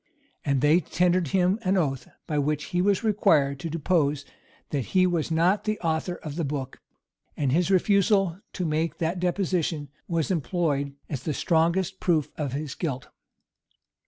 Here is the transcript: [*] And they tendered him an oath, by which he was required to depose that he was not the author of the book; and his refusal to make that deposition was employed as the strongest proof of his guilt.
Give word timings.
[*] 0.23 0.43
And 0.43 0.61
they 0.61 0.79
tendered 0.79 1.27
him 1.27 1.59
an 1.61 1.77
oath, 1.77 2.07
by 2.25 2.39
which 2.39 2.63
he 2.73 2.81
was 2.81 3.03
required 3.03 3.59
to 3.59 3.69
depose 3.69 4.25
that 4.71 4.95
he 4.97 5.05
was 5.05 5.29
not 5.29 5.65
the 5.65 5.79
author 5.81 6.15
of 6.15 6.37
the 6.37 6.43
book; 6.43 6.79
and 7.37 7.51
his 7.51 7.69
refusal 7.69 8.39
to 8.53 8.65
make 8.65 8.97
that 8.97 9.19
deposition 9.19 9.89
was 10.07 10.31
employed 10.31 10.95
as 11.07 11.21
the 11.21 11.35
strongest 11.35 11.99
proof 11.99 12.31
of 12.35 12.53
his 12.53 12.73
guilt. 12.73 13.09